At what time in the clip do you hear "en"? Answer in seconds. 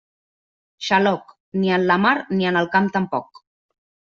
1.77-1.85, 2.53-2.59